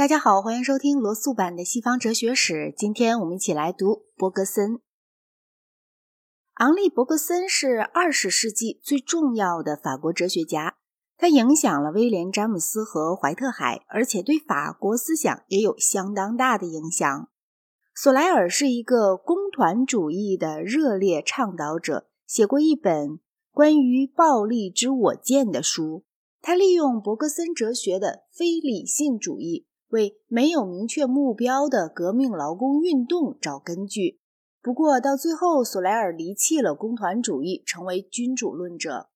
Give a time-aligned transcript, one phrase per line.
[0.00, 2.72] 大家好，欢迎收听罗素版的西方哲学史。
[2.74, 4.80] 今天我们一起来读伯格森。
[6.54, 10.78] 昂利·伯格森是二十世纪最重要的法国哲学家，
[11.18, 17.28] 他影响了威廉·詹姆斯和怀特海，而且对法国思想也有相当大的影响。
[17.94, 23.20] 索莱尔是一个工团主义的热烈倡导者，写过一本
[23.52, 26.06] 关于暴力之我见的书。
[26.40, 29.66] 他利用伯格森哲学的非理性主义。
[29.90, 34.18] 为没有明确目标的革命劳工运动找根据。
[34.62, 39.08] 不过，到最后，索莱尔离弃了工团主义，成为君主论者。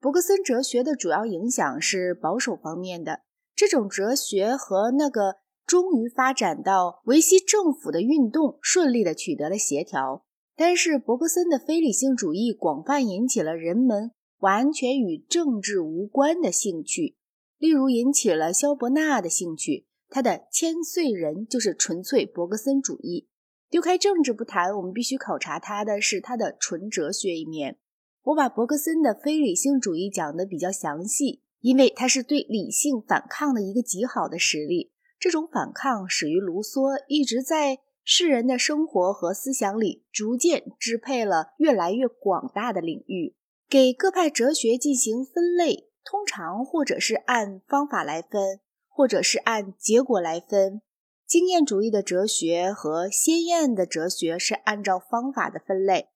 [0.00, 3.20] 伯格森哲学的主要影响是保守方面的。
[3.56, 10.24] 这种哲学和那个终于发展到维希政府的运动顺利地取得了协调。
[10.56, 17.16] 但是，伯格森的非理性主义广泛引起了人们完全与政治无关的兴趣，
[17.58, 19.86] 例如引起了萧伯纳的兴趣。
[20.14, 23.26] 他的千岁人就是纯粹伯格森主义。
[23.68, 27.78] 丢开政治不谈，我们必须考察他的是他的纯哲学一面。
[28.22, 34.92] 我把伯格森的非理性主义讲得比较详细，因为他是对理性反抗的一个极好的实例。
[35.18, 43.34] 这种反抗始于卢梭，一直在世人的生活和思想里逐渐支配了越来越广大的领域。
[43.68, 48.60] 给各派哲学进行分类，通常或者是按方法来分。
[48.94, 50.80] 或者是按结果来分，
[51.26, 56.10] 经验主义的哲学和先验的哲学是按照方法的分类，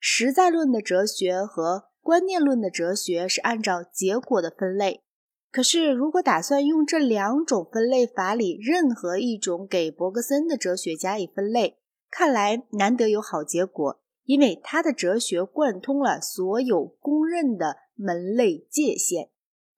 [0.00, 5.02] 实在论的哲学和观念论的哲学是按照结果的分类。
[5.50, 11.76] 可是，如果打算用这两种分类法里任何一种给伯格森的哲学加以分类，
[12.10, 19.28] 看来难得有好结果，因为他的哲学贯通了所有公认的门类界限。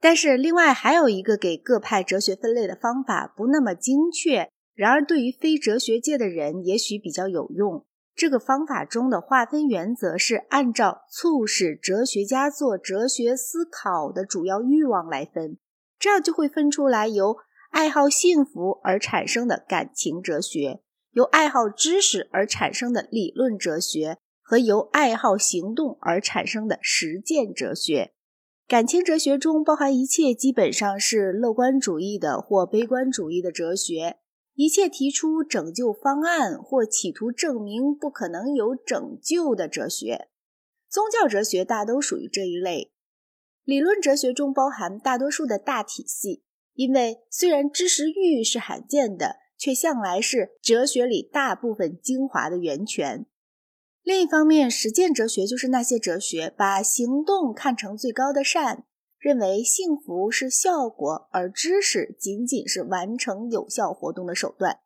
[0.05, 7.87] 但是，另外还有一个给各派哲学分类的方法不那么精确，然而对于非哲学界的人也许比较有用。
[8.15, 15.57] 这个方法中的划分原则是按照促使哲学家做哲学思考的主要欲望来分，
[15.99, 17.39] 这样就会分出来由
[17.71, 20.83] 爱好幸福而产生的感情哲学，
[21.13, 28.13] 由爱好知识而产生的理论哲学，和由爱好行动而产生的实践哲学。
[28.67, 34.17] 感情哲学中包含一切基本上是乐观主义的或悲观主义的哲学，
[34.55, 40.29] 一切提出拯救方案或企图证明不可能有拯救的哲学。
[40.89, 42.93] 宗教哲学大都属于这一类。
[43.65, 46.43] 理论哲学中包含大多数的大体系，
[46.73, 53.27] 因为虽然知识域是罕见的，却向来是哲学里大部分精华的源泉。
[54.05, 58.85] 另一方面，实践哲学就是那些哲学把行动看成最高的善，
[59.19, 64.81] 认为幸福是效果，而知识仅仅是完成有效活动的手段。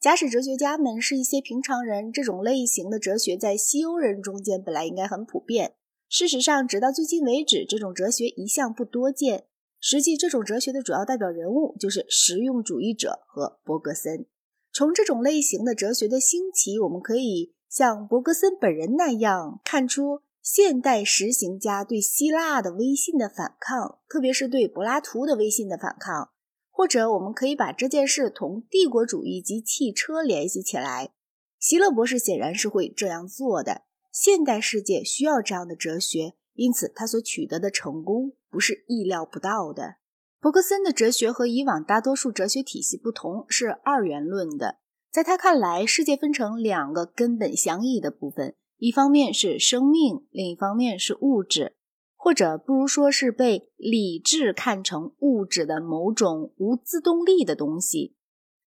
[0.00, 5.74] 假使哲学家们是一些平常人，这种类型的哲学在西欧人中间本来应该很普遍。
[6.08, 9.44] 事实上，直到最近为止，这种哲学一向不多见。
[9.78, 14.26] 实际，这种哲学的主要代表人物就是实用主义者和伯格森。
[14.72, 17.54] 从这种类型的哲学的兴起，我们可以。
[17.74, 26.30] 像伯格森本人那样看出现代实行家对希腊的威信的反抗，特别是对柏拉图的威信的反抗，
[26.70, 31.10] 或者我们可以把这件事同帝国主义及汽车联系起来。
[31.58, 33.82] 席勒博士显然是会这样做的。
[34.12, 39.96] 现代世界需要这样的哲学，因此他所取得的成功不是意料不到的。
[40.38, 44.76] 伯格森的哲学和以往大多数哲学体系不同，是二元论的。
[45.14, 51.76] 在他看来，世界分成两个根本相异的部分，一方面是生命，另一方面是物质，
[52.16, 58.16] 或者不如说是被理智看成物质的某种无自动力的东西。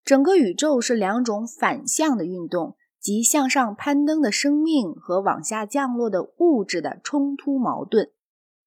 [0.05, 8.09] 整个宇宙是两种反向的运动，即向上攀登的生命和往下降落的物质的冲突矛盾。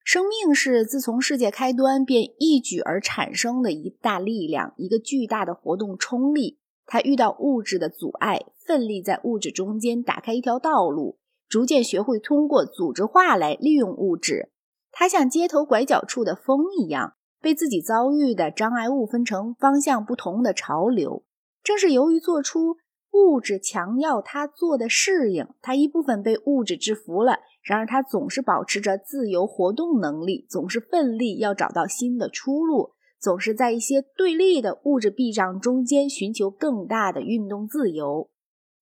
[0.03, 6.59] 生命是自从世界开端便一举而产生的一大力量，一个巨大的活动冲力。
[6.91, 14.51] 他遇到物质的阻碍，奋力在物质中间打开一条道路，逐渐学会通过组织化来利用物质。
[14.91, 21.23] 他像街头拐角处的风一样，被自己遭遇的障碍物分成方向不同的潮流。
[21.63, 22.75] 正是由于做出
[23.13, 27.37] 物质强要他做的适应，他一部分被物质制服了。
[27.63, 32.95] 然而，他总是保持着自由活动能力，总是奋力要找到新的出路。
[33.21, 38.31] 总是在一些对立的物质壁障中间寻求更大的运动自由。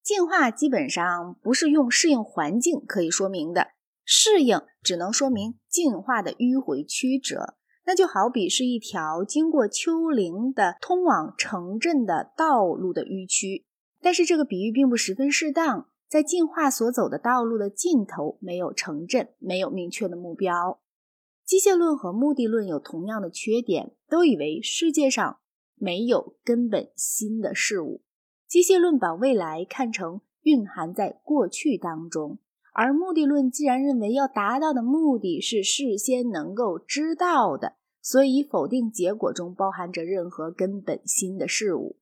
[0.02, 3.68] 进化基本上不是用适应环境可以说明的，
[4.06, 7.56] 适应只能说明进化的迂回曲折。
[7.86, 13.66] 那就好比是一条经过丘陵的通往城镇的道路的迂曲。
[14.02, 20.80] 但是这个比喻并不十分适当，在进化所走的道路的尽头没有城镇，没有明确的目标。
[21.50, 25.40] 机械论和目的论有同样的缺点，都以为世界上
[25.74, 28.04] 没有根本新的事物。
[28.48, 32.38] 机械论把未来看成蕴含在过去当中。
[32.72, 41.98] 而目的论既然认为要达到的目的是事先能够知道的，所以否定结果中包含着任何根本新的事物。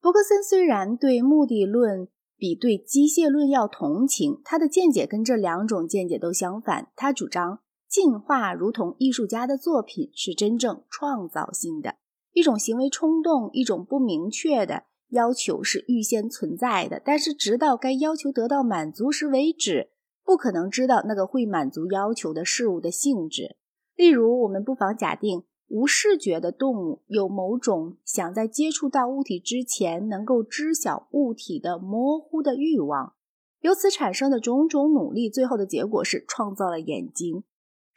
[0.00, 6.90] 伯克森虽然对目的论比对机械论要同情，他的见解跟这两种见解都相反。
[6.96, 11.96] 他主张进化如同艺术家的作品是真正创造性的
[12.32, 19.90] 一种行为冲动，一种不明确的要求是预先存在的，但是直到该要求得到满足时为止。
[20.22, 23.56] 不可能知道那个会满足要求的事物的性质。
[23.96, 33.14] 例如，我们不妨假定无视觉的动物有某种想在接触到物体之前能够知晓物体的模糊的欲望，
[33.62, 37.44] 由此产生的种种努力，最后的结果是创造了眼睛。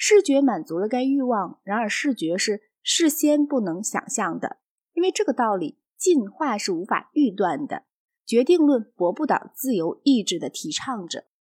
[0.03, 4.57] 视觉满足了该欲望，然而视觉是事先不能想象的，
[4.94, 7.83] 因为这个道理，进化是无法预断的。
[8.25, 11.25] 决定论驳不倒自由意志的提倡者。